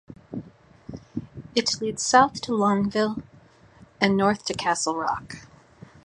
[1.53, 3.21] It leads south to Longview
[3.99, 5.45] and north to Castle Rock.